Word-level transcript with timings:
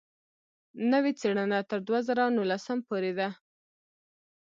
نوې 0.91 1.11
څېړنه 1.19 1.59
تر 1.69 1.79
دوه 1.87 1.99
زره 2.07 2.23
نولسم 2.35 2.79
پورې 2.87 3.11
ده. 3.19 3.29